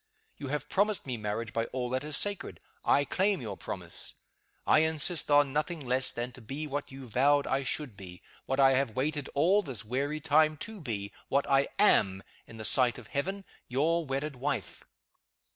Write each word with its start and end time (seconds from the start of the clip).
You 0.37 0.47
have 0.47 0.67
promised 0.67 1.05
me 1.05 1.15
marriage 1.15 1.53
by 1.53 1.65
all 1.65 1.91
that 1.91 2.03
is 2.03 2.17
sacred. 2.17 2.59
I 2.83 3.05
claim 3.05 3.39
your 3.39 3.55
promise. 3.55 4.15
I 4.65 4.79
insist 4.79 5.29
on 5.29 5.53
nothing 5.53 5.79
less 5.85 6.11
than 6.11 6.31
to 6.31 6.41
be 6.41 6.65
what 6.65 6.91
you 6.91 7.05
vowed 7.07 7.45
I 7.45 7.61
should 7.61 7.95
be 7.95 8.23
what 8.47 8.59
I 8.59 8.71
have 8.73 8.95
waited 8.95 9.29
all 9.35 9.61
this 9.61 9.85
weary 9.85 10.19
time 10.19 10.57
to 10.57 10.79
be 10.81 11.11
what 11.27 11.47
I 11.47 11.67
am, 11.77 12.23
in 12.47 12.57
the 12.57 12.65
sight 12.65 12.97
of 12.97 13.09
Heaven, 13.09 13.45
your 13.67 14.03
wedded 14.03 14.37
wife. 14.37 14.83